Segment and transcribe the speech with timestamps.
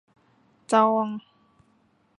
[0.71, 1.07] จอง